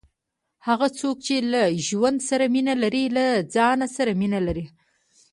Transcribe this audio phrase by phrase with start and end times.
[0.67, 4.65] هغه څوک، چي له ژوند سره مینه لري، له ځان سره مینه لري.